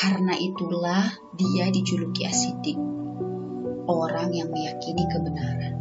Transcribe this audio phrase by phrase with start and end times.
[0.00, 2.80] Karena itulah dia dijuluki asidik,
[3.84, 5.76] orang yang meyakini kebenaran.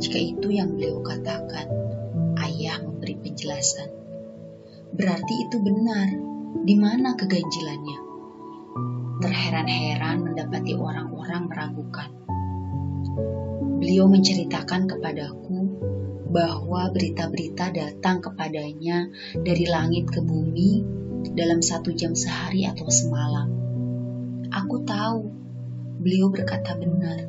[0.00, 1.68] Jika itu yang beliau katakan,
[2.40, 3.92] ayah memberi penjelasan.
[4.96, 6.08] Berarti itu benar.
[6.64, 7.98] Di mana keganjilannya?
[9.20, 12.10] Terheran-heran mendapati orang-orang meragukan.
[13.84, 15.60] Beliau menceritakan kepadaku
[16.32, 19.12] bahwa berita-berita datang kepadanya
[19.44, 20.99] dari langit ke bumi
[21.36, 23.48] dalam satu jam sehari atau semalam.
[24.50, 25.30] Aku tahu
[26.00, 27.28] beliau berkata benar.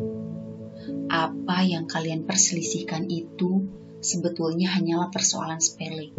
[1.11, 3.67] Apa yang kalian perselisihkan itu
[4.01, 6.15] sebetulnya hanyalah persoalan sepele.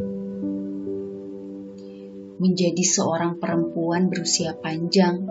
[2.39, 5.27] Menjadi seorang perempuan berusia panjang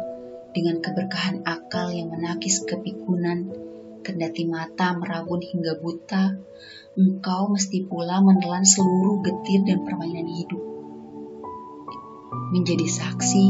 [0.52, 3.52] dengan keberkahan akal yang menakis kepikunan,
[4.04, 6.36] kendati mata merabun hingga buta,
[7.00, 10.71] engkau mesti pula menelan seluruh getir dan permainan hidup.
[12.32, 13.46] Menjadi saksi,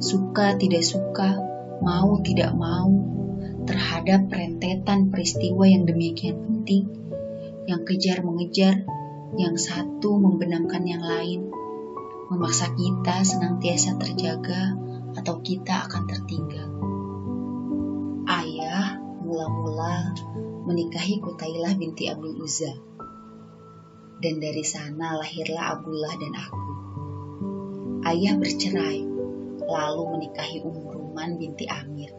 [0.00, 1.40] suka tidak suka,
[1.80, 2.92] mau tidak mau,
[3.68, 6.88] terhadap rentetan peristiwa yang demikian penting,
[7.68, 8.84] yang kejar mengejar,
[9.36, 11.52] yang satu membenamkan yang lain,
[12.32, 14.76] memaksa kita senantiasa terjaga
[15.16, 16.68] atau kita akan tertinggal.
[18.28, 20.12] Ayah mula-mula
[20.68, 22.72] menikahi Kutailah binti Abdul Uzza.
[24.18, 26.68] Dan dari sana lahirlah Abdullah dan aku.
[28.06, 29.02] Ayah bercerai,
[29.66, 32.14] lalu menikahi Ummu Ruman binti Amir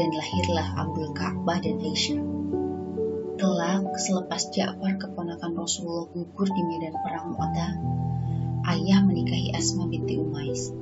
[0.00, 2.24] dan lahirlah Abdul Ka'bah dan Aisyah.
[3.36, 7.72] Kelak selepas Ja'far keponakan Rasulullah gugur di medan perang Mu'tah,
[8.72, 10.72] ayah menikahi Asma binti Umais,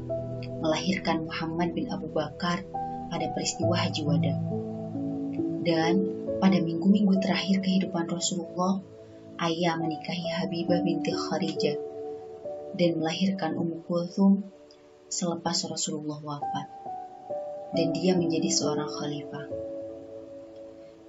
[0.62, 2.62] melahirkan Muhammad bin Abu Bakar
[3.10, 4.36] pada peristiwa Haji Wada.
[5.66, 5.94] Dan
[6.38, 8.78] pada minggu-minggu terakhir kehidupan Rasulullah,
[9.42, 11.89] ayah menikahi Habibah binti Kharijah
[12.81, 14.41] dan melahirkan Ummu Kulthum
[15.12, 16.67] selepas Rasulullah wafat
[17.77, 19.47] dan dia menjadi seorang khalifah.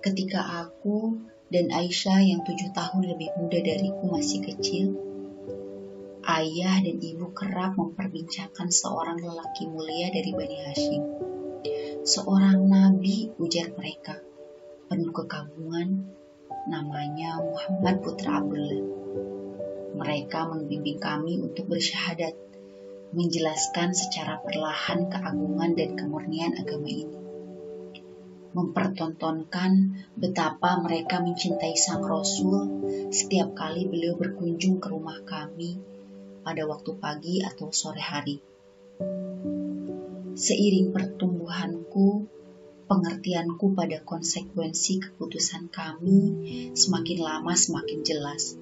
[0.03, 4.87] Ketika aku dan Aisyah yang tujuh tahun lebih muda dariku masih kecil,
[6.27, 11.03] ayah dan ibu kerap memperbincangkan seorang lelaki mulia dari Bani Hashim.
[12.01, 14.17] Seorang nabi ujar mereka,
[14.89, 16.09] penuh kekaguman,
[16.65, 19.00] namanya Muhammad Putra Abdullah.
[19.91, 22.35] Mereka membimbing kami untuk bersyahadat
[23.11, 27.19] menjelaskan secara perlahan keagungan dan kemurnian agama ini.
[28.51, 29.71] Mempertontonkan
[30.15, 35.79] betapa mereka mencintai Sang Rasul setiap kali beliau berkunjung ke rumah kami
[36.43, 38.43] pada waktu pagi atau sore hari.
[40.35, 42.27] Seiring pertumbuhanku,
[42.87, 46.19] pengertianku pada konsekuensi keputusan kami
[46.75, 48.55] semakin lama semakin jelas.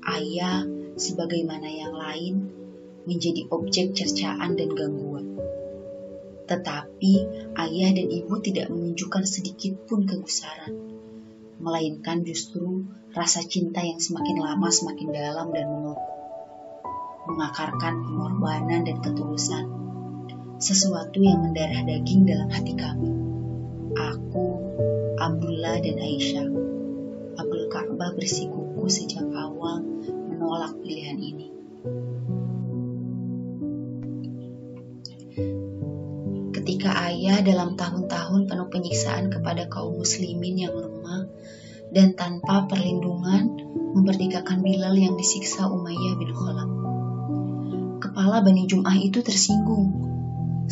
[0.00, 0.64] Ayah,
[0.96, 2.34] sebagaimana yang lain,
[3.04, 5.36] menjadi objek cercaan dan gangguan.
[6.44, 7.12] Tetapi
[7.54, 10.74] ayah dan ibu tidak menunjukkan sedikit pun kegusaran,
[11.62, 12.84] melainkan justru
[13.14, 16.16] rasa cinta yang semakin lama semakin dalam dan mengukuh,
[17.30, 19.64] mengakarkan pengorbanan dan ketulusan,
[20.58, 23.14] sesuatu yang mendarah daging dalam hati kami.
[23.94, 24.46] Aku,
[25.22, 26.50] Abdullah dan Aisyah,
[27.38, 29.29] Abdul Ka'bah bersikuku sejak
[29.60, 31.52] awal menolak pilihan ini.
[36.56, 41.28] ketika ayah dalam tahun-tahun penuh penyiksaan kepada kaum muslimin yang lemah
[41.92, 43.52] dan tanpa perlindungan
[43.96, 46.70] memerdekakan Bilal yang disiksa Umayyah bin Khalaf.
[48.00, 49.92] Kepala Bani Jum'ah itu tersinggung,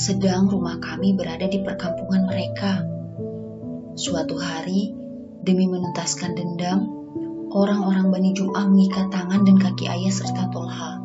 [0.00, 2.84] sedang rumah kami berada di perkampungan mereka.
[4.00, 4.96] Suatu hari,
[5.44, 6.97] demi menuntaskan dendam,
[7.52, 11.00] orang-orang Bani Jum'ah mengikat tangan dan kaki ayah serta Tolha,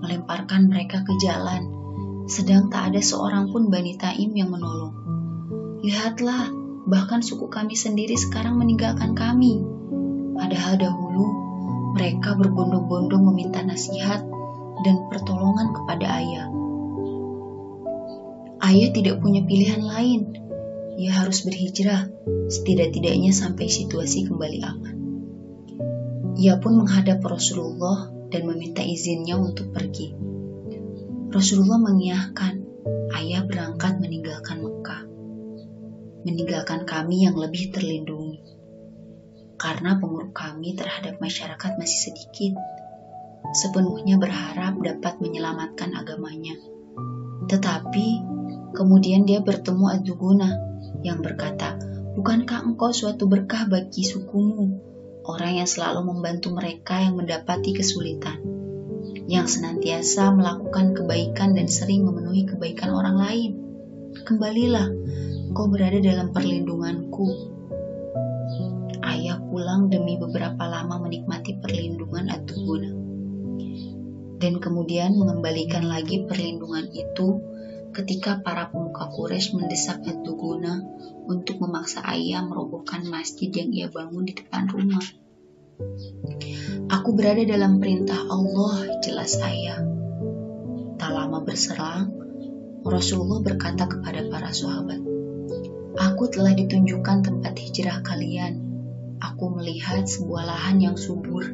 [0.00, 1.78] melemparkan mereka ke jalan
[2.28, 4.92] sedang tak ada seorang pun Bani Taim yang menolong.
[5.80, 6.52] Lihatlah,
[6.84, 9.64] bahkan suku kami sendiri sekarang meninggalkan kami.
[10.36, 11.24] Padahal dahulu
[11.96, 14.20] mereka berbondong-bondong meminta nasihat
[14.84, 16.46] dan pertolongan kepada ayah.
[18.60, 20.36] Ayah tidak punya pilihan lain.
[21.00, 22.12] Ia harus berhijrah,
[22.52, 24.97] setidak-tidaknya sampai situasi kembali aman.
[26.38, 30.14] Ia pun menghadap Rasulullah dan meminta izinnya untuk pergi.
[31.34, 32.62] Rasulullah mengiyakan
[33.18, 35.02] ayah berangkat meninggalkan Mekah,
[36.22, 38.38] meninggalkan kami yang lebih terlindungi.
[39.58, 42.54] Karena penguruk kami terhadap masyarakat masih sedikit,
[43.58, 46.54] sepenuhnya berharap dapat menyelamatkan agamanya.
[47.50, 48.06] Tetapi
[48.78, 50.54] kemudian dia bertemu Aduguna
[51.02, 51.74] yang berkata,
[52.14, 54.87] Bukankah engkau suatu berkah bagi sukumu,
[55.28, 58.58] orang yang selalu membantu mereka yang mendapati kesulitan?
[59.28, 63.50] yang senantiasa melakukan kebaikan dan sering memenuhi kebaikan orang lain.
[64.24, 64.88] Kembalilah,
[65.52, 67.28] kau berada dalam perlindunganku.
[69.04, 72.90] Ayah pulang demi beberapa lama menikmati perlindungan Atuguna.
[74.40, 77.36] Dan kemudian mengembalikan lagi perlindungan itu
[77.98, 80.78] ketika para pemuka Quraisy mendesak Atuguna
[81.26, 85.02] untuk memaksa ayah merobohkan masjid yang ia bangun di depan rumah.
[86.94, 89.82] Aku berada dalam perintah Allah, jelas ayah.
[90.94, 92.14] Tak lama berserang,
[92.86, 95.02] Rasulullah berkata kepada para sahabat,
[95.98, 98.62] Aku telah ditunjukkan tempat hijrah kalian.
[99.18, 101.50] Aku melihat sebuah lahan yang subur,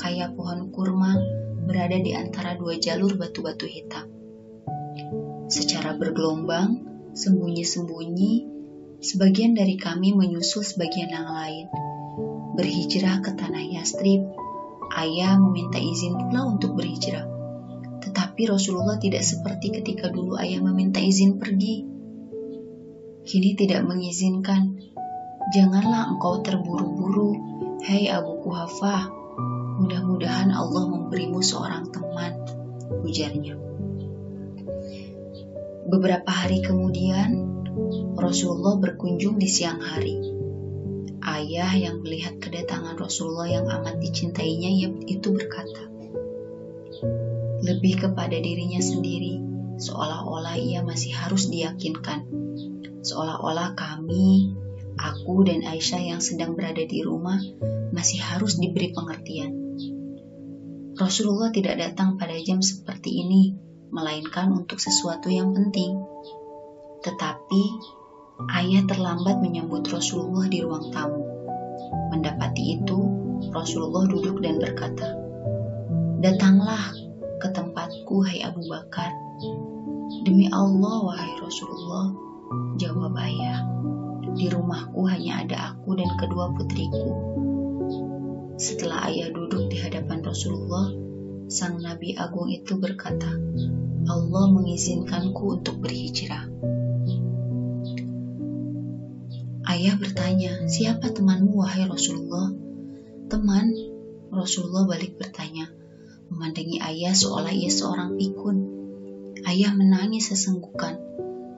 [0.00, 1.12] kayak pohon kurma
[1.68, 4.08] berada di antara dua jalur batu-batu hitam.
[5.48, 6.84] Secara bergelombang,
[7.16, 8.32] sembunyi-sembunyi,
[9.00, 11.66] sebagian dari kami menyusul sebagian yang lain
[12.58, 14.34] berhijrah ke tanah Yastrib,
[14.98, 17.22] ayah meminta izin pula untuk berhijrah.
[18.02, 21.86] Tetapi Rasulullah tidak seperti ketika dulu ayah meminta izin pergi.
[23.22, 24.74] Kini tidak mengizinkan.
[25.54, 27.30] Janganlah engkau terburu-buru,
[27.86, 29.06] hai Abu Kuhafa.
[29.78, 32.42] Mudah-mudahan Allah memberimu seorang teman,
[33.06, 33.67] ujarnya.
[35.88, 37.48] Beberapa hari kemudian,
[38.14, 40.38] Rasulullah berkunjung di siang hari
[41.28, 45.84] ayah yang melihat kedatangan Rasulullah yang amat dicintainya itu berkata,
[47.60, 49.38] lebih kepada dirinya sendiri,
[49.76, 52.24] seolah-olah ia masih harus diyakinkan,
[53.04, 54.56] seolah-olah kami,
[54.96, 57.38] aku dan Aisyah yang sedang berada di rumah
[57.92, 59.52] masih harus diberi pengertian.
[60.98, 63.54] Rasulullah tidak datang pada jam seperti ini,
[63.90, 65.98] melainkan untuk sesuatu yang penting.
[67.02, 67.62] Tetapi
[68.54, 71.22] ayah terlambat menyambut Rasulullah di ruang tamu.
[72.14, 72.98] Mendapati itu,
[73.54, 75.14] Rasulullah duduk dan berkata,
[76.18, 76.90] Datanglah
[77.38, 79.14] ke tempatku, hai Abu Bakar.
[80.26, 82.10] Demi Allah, wahai Rasulullah,
[82.74, 83.62] jawab ayah.
[84.34, 87.10] Di rumahku hanya ada aku dan kedua putriku.
[88.58, 91.07] Setelah ayah duduk di hadapan Rasulullah,
[91.48, 93.32] sang Nabi Agung itu berkata,
[94.04, 96.44] Allah mengizinkanku untuk berhijrah.
[99.64, 102.52] Ayah bertanya, siapa temanmu wahai Rasulullah?
[103.32, 103.72] Teman,
[104.28, 105.72] Rasulullah balik bertanya,
[106.28, 108.56] memandangi ayah seolah ia seorang pikun.
[109.48, 111.00] Ayah menangis sesenggukan,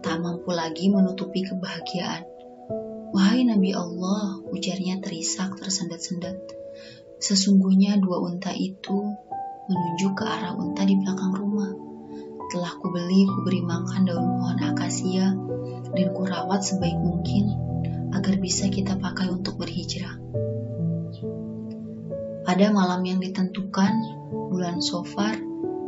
[0.07, 2.27] tak mampu lagi menutupi kebahagiaan.
[3.11, 6.39] Wahai Nabi Allah, ujarnya terisak tersendat-sendat.
[7.19, 9.19] Sesungguhnya dua unta itu
[9.71, 11.71] menuju ke arah unta di belakang rumah.
[12.51, 15.39] Telah kubeli, kuberi makan daun pohon akasia,
[15.95, 17.55] dan kurawat sebaik mungkin
[18.11, 20.19] agar bisa kita pakai untuk berhijrah.
[22.43, 23.95] Pada malam yang ditentukan,
[24.51, 25.39] bulan Sofar,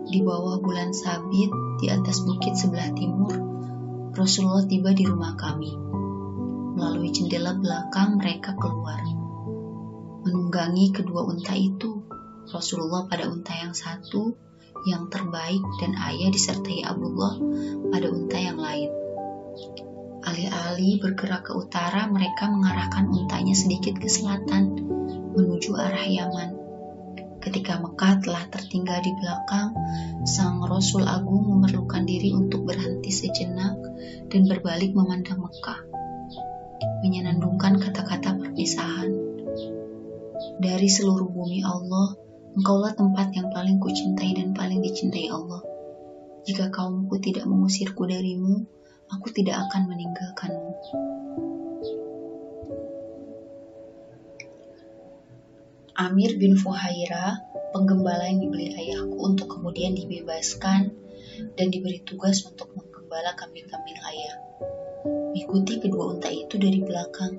[0.06, 1.50] di bawah bulan Sabit
[1.82, 3.34] di atas bukit sebelah timur,
[4.14, 5.74] Rasulullah tiba di rumah kami.
[6.78, 9.02] Melalui jendela belakang mereka keluar.
[10.22, 12.01] Menunggangi kedua unta itu,
[12.52, 14.36] Rasulullah pada unta yang satu,
[14.84, 17.40] yang terbaik dan ayah disertai Abdullah
[17.88, 18.92] pada unta yang lain.
[20.22, 24.78] Alih-alih bergerak ke utara, mereka mengarahkan untanya sedikit ke selatan,
[25.34, 26.50] menuju arah Yaman.
[27.42, 29.74] Ketika Mekah telah tertinggal di belakang,
[30.22, 33.74] Sang Rasul Agung memerlukan diri untuk berhenti sejenak
[34.30, 35.82] dan berbalik memandang Mekah.
[37.02, 39.10] Menyenandungkan kata-kata perpisahan.
[40.62, 42.21] Dari seluruh bumi Allah,
[42.52, 45.64] engkaulah tempat yang paling kucintai dan paling dicintai Allah.
[46.44, 48.66] Jika kaumku tidak mengusirku darimu,
[49.08, 50.72] aku tidak akan meninggalkanmu.
[55.92, 57.40] Amir bin Fuhaira,
[57.70, 60.92] penggembala yang dibeli ayahku untuk kemudian dibebaskan
[61.56, 64.36] dan diberi tugas untuk menggembala kambing-kambing ayah.
[65.32, 67.38] Mengikuti kedua unta itu dari belakang,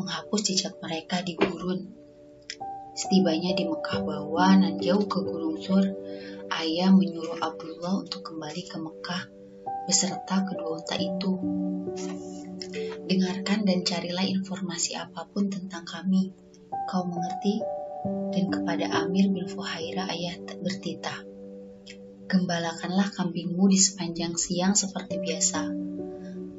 [0.00, 2.03] menghapus jejak mereka di gurun.
[2.94, 5.82] Setibanya di Mekah Bawah dan jauh ke Gunung Sur,
[6.54, 9.22] ayah menyuruh Abdullah untuk kembali ke Mekah
[9.84, 11.32] beserta kedua unta itu.
[13.04, 16.32] Dengarkan dan carilah informasi apa pun tentang kami.
[16.88, 17.60] Kau mengerti?
[18.32, 21.24] Dan kepada Amir bin Fuhaira ayah bertitah.
[22.30, 25.72] Gembalakanlah kambingmu di sepanjang siang seperti biasa.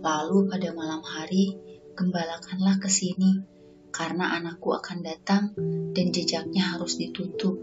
[0.06, 1.58] Lalu pada malam hari,
[1.98, 3.42] gembalakanlah ke sini,
[3.96, 5.56] karena anakku akan datang
[5.96, 7.56] dan jejaknya harus ditutup.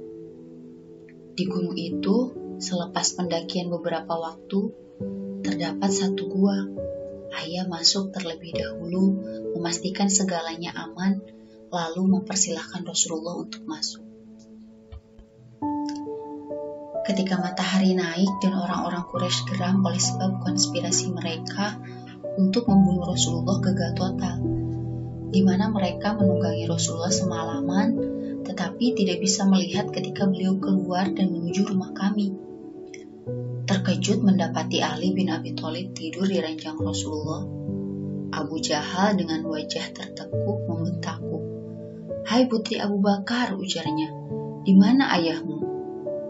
[1.36, 4.72] Di gunung itu, selepas pendakian beberapa waktu,
[5.44, 6.56] terdapat satu gua.
[7.36, 9.20] Ayah masuk terlebih dahulu,
[9.56, 11.20] memastikan segalanya aman,
[11.68, 14.00] lalu mempersilahkan Rasulullah untuk masuk.
[17.02, 21.74] ketika matahari naik dan orang-orang Quraisy geram oleh sebab konspirasi mereka
[22.38, 24.61] untuk membunuh Rasulullah gagal total,
[25.32, 27.88] di mana mereka menunggangi Rasulullah semalaman
[28.44, 32.36] tetapi tidak bisa melihat ketika beliau keluar dan menuju rumah kami.
[33.64, 37.48] Terkejut mendapati Ali bin Abi Thalib tidur di ranjang Rasulullah.
[38.32, 41.38] Abu Jahal dengan wajah tertekuk membentakku.
[42.28, 44.10] Hai putri Abu Bakar, ujarnya.
[44.66, 45.58] Di mana ayahmu?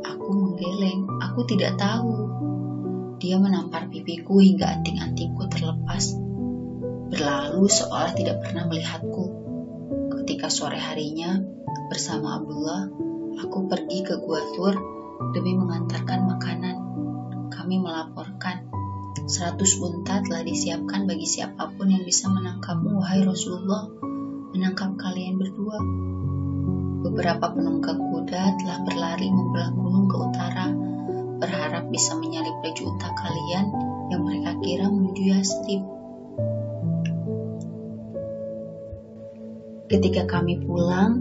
[0.07, 2.29] Aku menggeleng, aku tidak tahu.
[3.19, 6.19] Dia menampar pipiku hingga anting-antingku terlepas.
[7.13, 9.25] Berlalu seolah tidak pernah melihatku.
[10.17, 11.45] Ketika sore harinya,
[11.93, 12.89] bersama Abdullah,
[13.37, 14.73] aku pergi ke Gua Tur
[15.37, 16.77] demi mengantarkan makanan.
[17.53, 18.65] Kami melaporkan,
[19.29, 23.93] seratus unta telah disiapkan bagi siapa pun yang bisa menangkapmu, wahai Rasulullah,
[24.57, 25.77] menangkap kalian berdua.
[27.13, 30.73] Beberapa penunggang kuda telah berlari membelah gunung ke utara,
[31.45, 33.69] berharap bisa menyalip baju kalian
[34.09, 36.02] yang mereka kira menuju Yastrib.
[39.93, 41.21] Ketika kami pulang,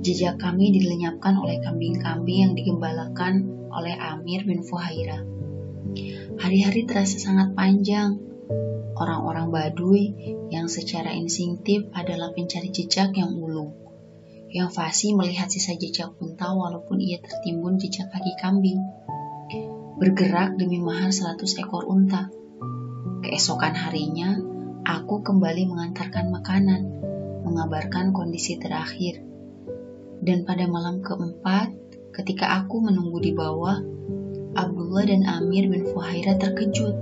[0.00, 5.20] jejak kami dilenyapkan oleh kambing-kambing yang digembalakan oleh Amir bin Fuhaira.
[6.40, 8.16] Hari-hari terasa sangat panjang.
[8.96, 10.16] Orang-orang Baduy
[10.48, 13.82] yang secara instinktif adalah pencari jejak yang ulung
[14.52, 18.84] yang fasih melihat sisa jejak unta walaupun ia tertimbun jejak kaki kambing.
[19.96, 22.28] Bergerak demi mahar seratus ekor unta.
[23.24, 24.36] Keesokan harinya,
[24.84, 26.80] aku kembali mengantarkan makanan,
[27.52, 29.20] mengabarkan kondisi terakhir.
[30.24, 31.76] Dan pada malam keempat,
[32.16, 33.76] ketika aku menunggu di bawah,
[34.56, 36.96] Abdullah dan Amir bin Fuhaira terkejut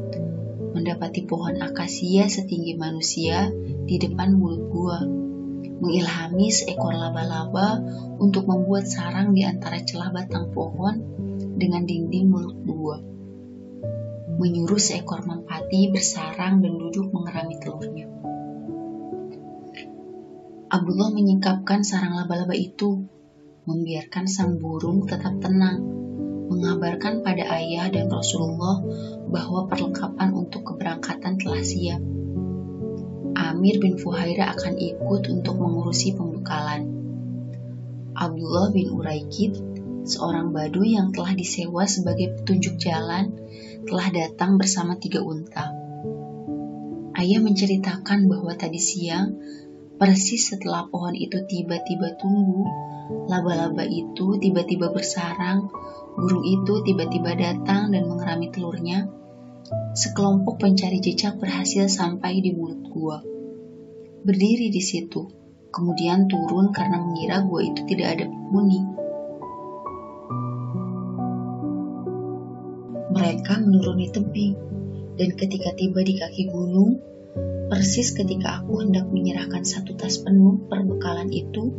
[0.75, 3.51] mendapati pohon akasia setinggi manusia
[3.87, 4.99] di depan mulut gua
[5.81, 7.81] mengilhami seekor laba-laba
[8.21, 11.01] untuk membuat sarang di antara celah batang pohon
[11.57, 12.97] dengan dinding mulut dua.
[14.37, 18.10] Menyuruh seekor mempati bersarang dan duduk mengerami telurnya.
[20.71, 23.03] Abdullah menyingkapkan sarang laba-laba itu,
[23.67, 25.83] membiarkan sang burung tetap tenang,
[26.47, 28.79] mengabarkan pada ayah dan Rasulullah
[29.27, 32.03] bahwa perlengkapan untuk keberangkatan telah siap
[33.41, 36.87] Amir bin Fuhaira akan ikut untuk mengurusi pembekalan.
[38.13, 39.57] Abdullah bin Uraikid,
[40.05, 43.33] seorang badu yang telah disewa sebagai petunjuk jalan,
[43.89, 45.73] telah datang bersama tiga unta.
[47.17, 49.41] Ayah menceritakan bahwa tadi siang,
[50.01, 52.65] persis setelah pohon itu tiba-tiba tumbuh,
[53.29, 55.69] laba-laba itu tiba-tiba bersarang,
[56.17, 59.13] burung itu tiba-tiba datang dan mengerami telurnya,
[59.71, 63.23] Sekelompok pencari jejak berhasil sampai di mulut gua.
[64.25, 65.31] Berdiri di situ,
[65.71, 68.81] kemudian turun karena mengira gua itu tidak ada penghuni.
[73.15, 74.57] Mereka menuruni tebing,
[75.21, 76.99] dan ketika tiba di kaki gunung,
[77.71, 81.71] persis ketika aku hendak menyerahkan satu tas penuh perbekalan itu,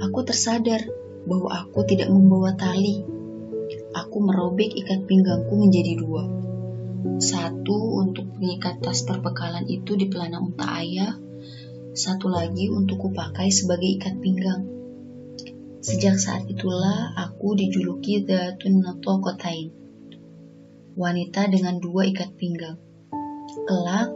[0.00, 0.80] aku tersadar
[1.28, 3.04] bahwa aku tidak membawa tali.
[3.94, 6.44] Aku merobek ikat pinggangku menjadi dua
[7.20, 11.12] satu untuk mengikat tas perbekalan itu di pelana unta ayah,
[11.92, 14.64] satu lagi untuk kupakai sebagai ikat pinggang.
[15.84, 19.68] Sejak saat itulah aku dijuluki The Nato Kotain,
[20.96, 22.80] wanita dengan dua ikat pinggang.
[23.68, 24.10] Kelak,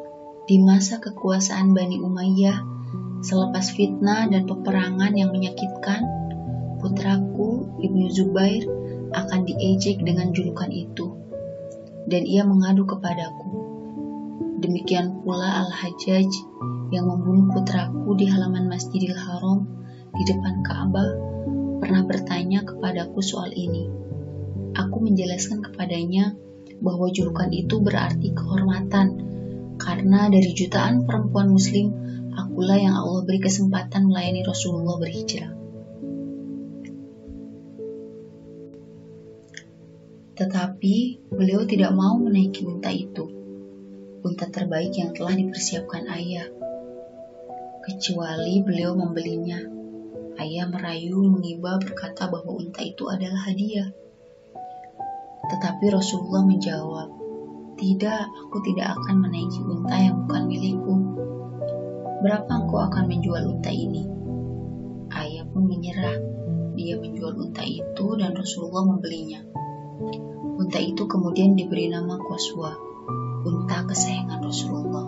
[0.49, 2.65] di masa kekuasaan Bani Umayyah,
[3.21, 6.01] selepas fitnah dan peperangan yang menyakitkan,
[6.81, 8.65] putraku Ibnu Zubair
[9.13, 11.13] akan diejek dengan julukan itu
[12.09, 13.61] dan ia mengadu kepadaku.
[14.65, 16.33] Demikian pula Al-Hajjaj
[16.97, 19.69] yang membunuh putraku di halaman Masjidil Haram
[20.17, 21.13] di depan Ka'bah
[21.85, 23.85] pernah bertanya kepadaku soal ini.
[24.73, 26.33] Aku menjelaskan kepadanya
[26.81, 29.29] bahwa julukan itu berarti kehormatan
[29.79, 31.95] karena dari jutaan perempuan muslim
[32.35, 35.59] akulah yang Allah beri kesempatan melayani Rasulullah berhijrah.
[40.39, 43.27] Tetapi beliau tidak mau menaiki unta itu,
[44.23, 46.47] unta terbaik yang telah dipersiapkan ayah.
[47.83, 49.59] Kecuali beliau membelinya,
[50.39, 53.91] ayah merayu mengiba berkata bahwa unta itu adalah hadiah.
[55.51, 57.18] Tetapi Rasulullah menjawab,
[57.79, 60.95] tidak, aku tidak akan menaiki unta yang bukan milikku.
[62.27, 64.03] Berapa engkau akan menjual unta ini?
[65.15, 66.19] Ayah pun menyerah.
[66.75, 69.41] Dia menjual unta itu dan Rasulullah membelinya.
[70.59, 72.75] Unta itu kemudian diberi nama Qaswa,
[73.47, 75.07] unta kesayangan Rasulullah.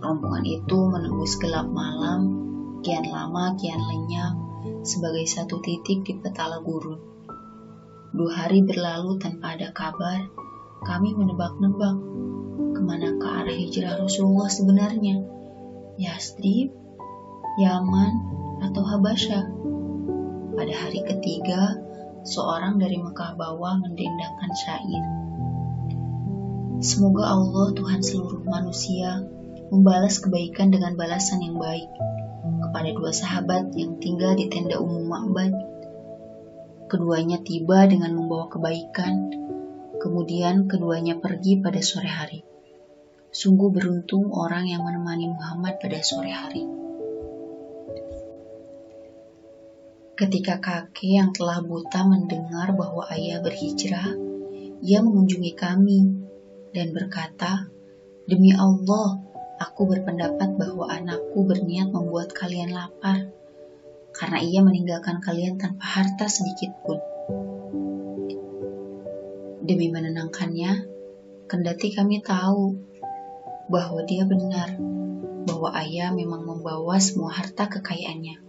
[0.00, 2.20] Rombongan itu menembus gelap malam,
[2.84, 4.36] kian lama kian lenyap,
[4.84, 7.00] sebagai satu titik di petala gurun.
[8.12, 10.39] Dua hari berlalu tanpa ada kabar,
[10.80, 11.96] kami menebak-nebak
[12.72, 15.20] ke mana ke arah hijrah Rasulullah sebenarnya.
[16.00, 16.72] Yastrib,
[17.60, 18.12] Yaman,
[18.64, 19.44] atau Habasyah.
[20.56, 21.76] Pada hari ketiga,
[22.24, 25.04] seorang dari Mekah bawah mendendangkan syair.
[26.80, 29.20] Semoga Allah Tuhan seluruh manusia
[29.68, 31.88] membalas kebaikan dengan balasan yang baik
[32.40, 35.52] kepada dua sahabat yang tinggal di tenda umum Ma'bad.
[36.88, 39.30] Keduanya tiba dengan membawa kebaikan,
[40.00, 42.40] kemudian keduanya pergi pada sore hari.
[43.30, 46.64] Sungguh beruntung orang yang menemani Muhammad pada sore hari.
[50.16, 54.16] Ketika kakek yang telah buta mendengar bahwa ayah berhijrah,
[54.80, 56.00] ia mengunjungi kami
[56.72, 57.68] dan berkata,
[58.28, 59.20] "Demi Allah,
[59.60, 63.32] aku berpendapat bahwa anakku berniat membuat kalian lapar,
[64.12, 67.00] karena ia meninggalkan kalian tanpa harta sedikit pun."
[69.60, 70.88] Demi menenangkannya,
[71.44, 72.80] kendati kami tahu
[73.68, 74.72] bahwa dia benar,
[75.44, 78.40] bahwa ayah memang membawa semua harta kekayaannya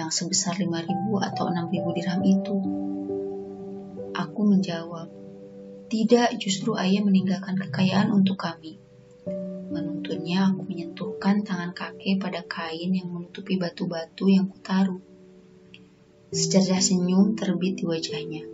[0.00, 2.56] yang sebesar 5.000 atau 6.000 dirham itu?
[4.16, 5.12] Aku menjawab,
[5.92, 8.80] tidak justru ayah meninggalkan kekayaan untuk kami.
[9.70, 15.04] Menuntunnya aku menyentuhkan tangan kakek pada kain yang menutupi batu-batu yang kutaruh.
[16.32, 18.49] Secerdas senyum terbit di wajahnya.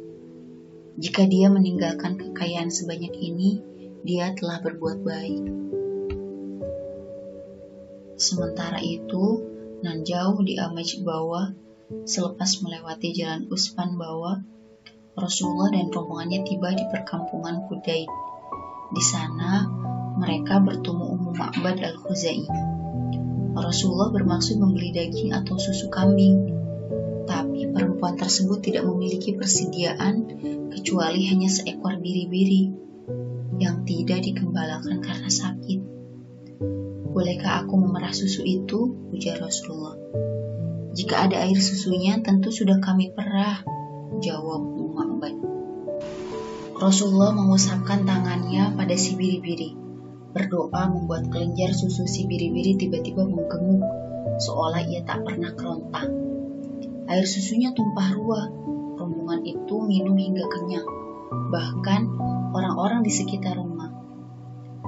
[0.96, 3.60] Jika dia meninggalkan kekayaan sebanyak ini,
[4.00, 5.44] dia telah berbuat baik.
[8.16, 9.44] Sementara itu,
[9.84, 11.52] nan jauh di Amaj bawah,
[12.08, 14.40] selepas melewati jalan Uspan bawah,
[15.12, 18.08] Rasulullah dan rombongannya tiba di perkampungan Kudaid.
[18.96, 19.68] Di sana,
[20.16, 22.48] mereka bertemu Ummu Ma'bad al-Khuzai.
[23.52, 26.56] Rasulullah bermaksud membeli daging atau susu kambing,
[27.28, 30.24] tapi perempuan tersebut tidak memiliki persediaan
[30.76, 32.68] kecuali hanya seekor biri-biri
[33.56, 35.80] yang tidak dikembalakan karena sakit.
[37.16, 38.92] Bolehkah aku memerah susu itu?
[39.08, 39.96] Ujar Rasulullah.
[40.92, 43.64] Jika ada air susunya, tentu sudah kami perah,
[44.20, 45.40] jawab Muhammad.
[46.76, 49.72] Rasulullah mengusapkan tangannya pada si biri-biri.
[50.36, 53.80] Berdoa membuat kelenjar susu si biri-biri tiba-tiba menggemuk,
[54.36, 56.12] seolah ia tak pernah kerontang.
[57.08, 58.46] Air susunya tumpah ruah,
[59.86, 60.86] minum hingga kenyang.
[61.54, 62.02] Bahkan
[62.52, 63.76] orang-orang di sekitar rumah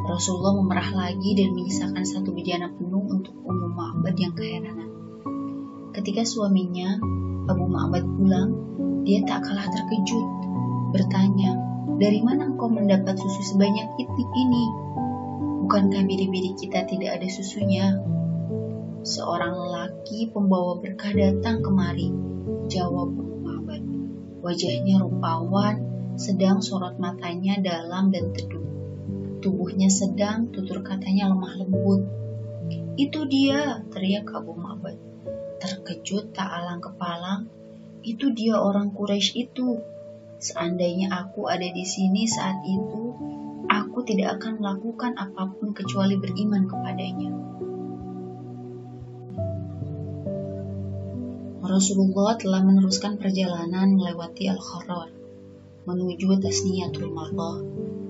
[0.08, 4.88] Rasulullah memerah lagi dan menyisakan satu bejana penuh untuk Ummu Ma'bad yang keheranan.
[5.92, 6.96] Ketika suaminya,
[7.44, 8.50] Abu Ma'bad pulang,
[9.04, 10.28] dia tak kalah terkejut,
[10.96, 11.60] bertanya,
[12.00, 14.64] dari mana engkau mendapat susu sebanyak itu ini?
[15.68, 18.00] Bukankah biri-biri kita tidak ada susunya?
[19.04, 22.08] Seorang lelaki pembawa berkah datang kemari,
[22.72, 23.27] jawab.
[24.38, 25.76] Wajahnya rupawan,
[26.14, 28.62] sedang sorot matanya dalam dan teduh.
[29.38, 32.02] Tubuhnya sedang, tutur katanya lemah lembut.
[32.98, 34.98] Itu dia, teriak Abu Ma'bad.
[35.62, 37.46] Terkejut tak alang kepalang,
[38.02, 39.78] itu dia orang Quraisy itu.
[40.38, 43.14] Seandainya aku ada di sini saat itu,
[43.66, 47.30] aku tidak akan melakukan apa pun kecuali beriman kepadanya.
[51.68, 55.12] Rasulullah telah meneruskan perjalanan melewati Al-Kharar
[55.84, 57.60] menuju Tasniyatul Mardah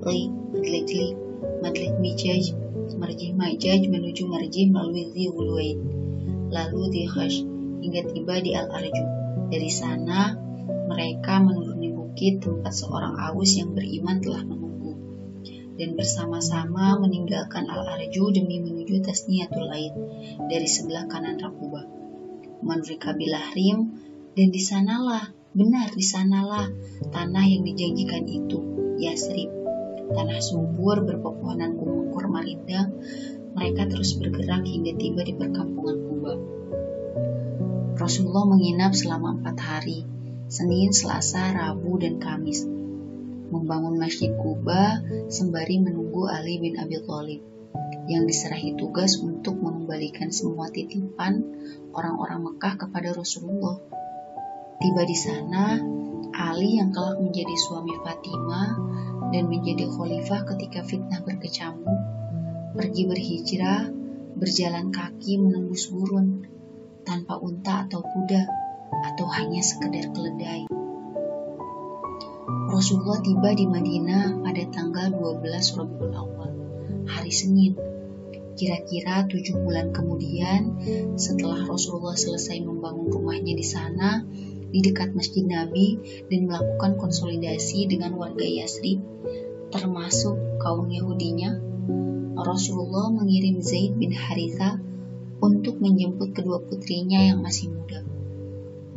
[0.06, 1.18] li madlajli
[1.58, 2.54] madlaj mijaj
[3.02, 5.74] marjih majaj menuju marjih melalui Ziwulwaid
[6.54, 7.42] lalu di Khash
[7.82, 9.04] hingga tiba di Al-Arju.
[9.50, 10.38] Dari sana
[10.86, 14.94] mereka menuruni bukit tempat seorang aus yang beriman telah menunggu
[15.74, 19.98] dan bersama-sama meninggalkan Al-Arju demi menuju Tasniyatul Laid
[20.46, 21.97] dari sebelah kanan Rakubah
[22.62, 23.78] menurut kabilah Rim
[24.34, 26.70] dan di sanalah benar di sanalah
[27.10, 28.58] tanah yang dijanjikan itu
[28.98, 29.50] Yasrib.
[30.08, 31.76] Tanah subur berpepohonan
[32.10, 32.96] kurma rindang,
[33.52, 36.34] mereka terus bergerak hingga tiba di perkampungan Kuba.
[37.98, 40.08] Rasulullah menginap selama empat hari,
[40.48, 42.64] Senin, Selasa, Rabu, dan Kamis,
[43.52, 47.57] membangun Masjid Kuba sembari menunggu Ali bin Abi Thalib
[48.08, 51.44] yang diserahi tugas untuk mengembalikan semua titipan
[51.92, 53.76] orang-orang Mekah kepada Rasulullah.
[54.80, 55.76] Tiba di sana,
[56.32, 58.70] Ali yang kelak menjadi suami Fatimah
[59.28, 62.00] dan menjadi khalifah ketika fitnah berkecamuk,
[62.72, 63.90] pergi berhijrah,
[64.38, 66.48] berjalan kaki menembus gurun,
[67.04, 68.42] tanpa unta atau kuda,
[69.12, 70.70] atau hanya sekedar keledai.
[72.68, 76.52] Rasulullah tiba di Madinah pada tanggal 12 Rabiul Awal,
[77.08, 77.74] hari Senin.
[78.58, 80.76] Kira-kira tujuh bulan kemudian,
[81.14, 84.26] setelah Rasulullah selesai membangun rumahnya di sana,
[84.68, 85.96] di dekat Masjid Nabi
[86.28, 89.00] dan melakukan konsolidasi dengan warga Yasrib,
[89.72, 91.56] termasuk kaum Yahudinya,
[92.38, 94.78] Rasulullah mengirim Zaid bin Haritha
[95.38, 98.02] untuk menjemput kedua putrinya yang masih muda.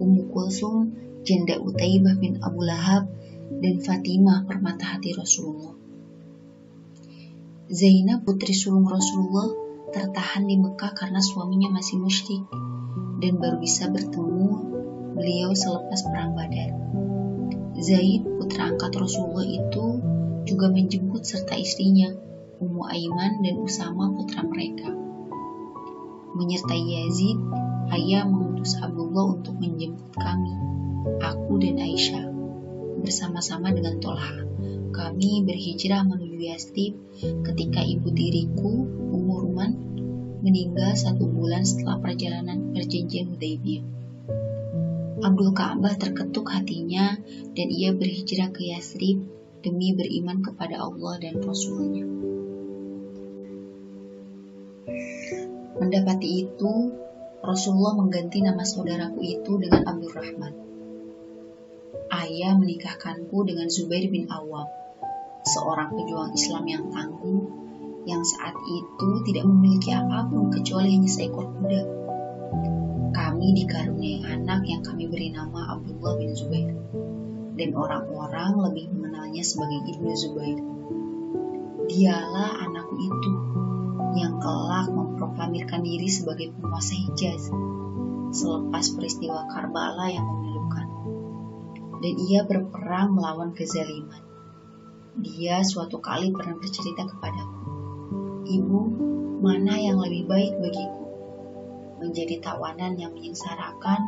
[0.01, 3.09] Ummu Kulsum, janda Utaibah bin Abu Lahab,
[3.61, 5.80] dan Fatimah permata hati Rasulullah.
[7.71, 9.47] Zainab putri sulung Rasulullah
[9.95, 12.43] tertahan di Mekah karena suaminya masih musyrik
[13.23, 14.51] dan baru bisa bertemu
[15.15, 16.75] beliau selepas perang Badar.
[17.79, 20.03] Zaid, putra angkat Rasulullah itu
[20.43, 22.11] juga menjemput serta istrinya,
[22.59, 24.91] Ummu Aiman dan Usama putra mereka.
[26.35, 27.39] Menyertai Yazid,
[27.95, 30.51] ayah mengutus Abdullah untuk menjemput kami,
[31.23, 32.35] aku dan Aisyah,
[32.99, 34.43] bersama-sama dengan Tolha.
[34.91, 36.93] Kami berhijrah menuju Yastrib
[37.47, 39.71] ketika ibu diriku, Ummu Ruman,
[40.43, 43.85] meninggal satu bulan setelah perjalanan perjanjian Hudaybiyah.
[45.21, 47.15] Abdul Ka'bah terketuk hatinya
[47.55, 49.21] dan ia berhijrah ke Yasrib
[49.61, 52.05] demi beriman kepada Allah dan Rasulnya.
[55.77, 56.73] Mendapati itu,
[57.41, 60.70] Rasulullah mengganti nama saudaraku itu dengan Abdul Rahman.
[62.11, 64.67] Ayah menikahkanku dengan Zubair bin Awam,
[65.47, 67.47] seorang pejuang Islam yang tangguh
[68.03, 71.81] yang saat itu tidak memiliki apa pun kecuali hanya seekor kuda.
[73.15, 76.75] Kami dikaruniai anak yang kami beri nama Abdullah bin Zubair,
[77.55, 80.59] dan orang-orang lebih mengenalnya sebagai Ibnu Zubair.
[81.87, 83.33] Dialah anakku itu
[84.19, 87.47] yang kelak memproklamirkan diri sebagai penguasa Hijaz
[88.35, 90.50] selepas peristiwa Karbala yang memilukan.
[92.01, 94.25] Dan ia berperang melawan kezaliman.
[95.21, 97.61] Dia suatu kali pernah bercerita kepadaku
[98.41, 98.79] Ibu,
[99.39, 101.05] mana yang lebih baik bagiku?
[102.01, 104.01] Menjadi tawanan yang menyengsarakan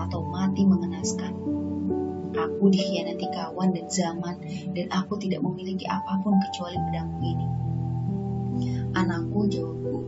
[0.00, 1.34] atau mati mengenaskan?
[2.32, 4.38] Aku dikhianati kawan dan zaman
[4.72, 7.46] dan aku tidak memiliki apa pun kecuali pedangku ini.
[8.96, 9.98] Anakku jawabku,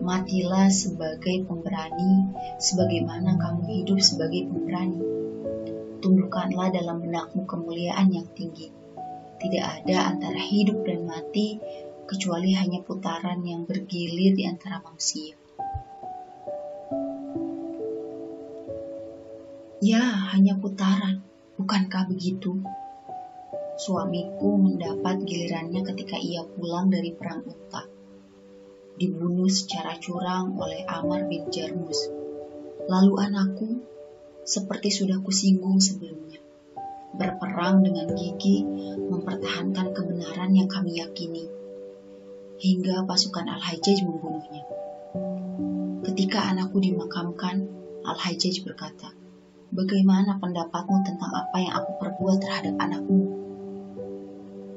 [0.00, 5.19] matilah sebagai pemberani sebagaimana kamu hidup sebagai pemberani.
[6.00, 8.72] Tumbuhkanlah dalam benakmu kemuliaan yang tinggi.
[9.36, 11.60] Tidak ada antara hidup dan mati
[12.08, 15.36] kecuali hanya putaran yang bergilir di antara manusia.
[19.80, 21.24] Ya, hanya putaran,
[21.56, 22.60] bukankah begitu?
[23.80, 27.88] Suamiku mendapat gilirannya ketika ia pulang dari perang Uta.
[29.00, 32.12] Dibunuh secara curang oleh Amar bin Jarmus.
[32.92, 33.68] Lalu anakku,
[34.50, 36.42] seperti sudah kusinggung sebelumnya,
[37.14, 38.66] berperang dengan gigi
[39.06, 41.46] mempertahankan kebenaran yang kami yakini
[42.58, 44.66] hingga pasukan Al-Hajjaj membunuhnya.
[46.02, 47.70] Ketika anakku dimakamkan,
[48.02, 49.14] Al-Hajjaj berkata,
[49.70, 53.22] Bagaimana pendapatmu tentang apa yang aku perbuat terhadap anakmu?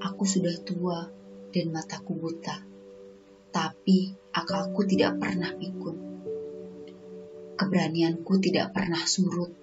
[0.05, 1.09] Aku sudah tua
[1.49, 2.61] dan mataku buta,
[3.49, 5.97] tapi akalku tidak pernah pikun.
[7.57, 9.62] Keberanianku tidak pernah surut.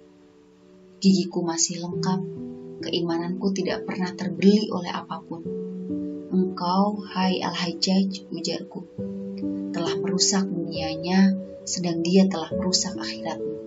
[1.01, 2.21] Gigiku masih lengkap,
[2.85, 5.41] keimananku tidak pernah terbeli oleh apa pun
[6.29, 8.85] Engkau, hai Al-Hajjaj, ujarku,
[9.73, 11.33] telah merusak dunianya,
[11.65, 13.60] sedang dia telah merusak akhiratmu.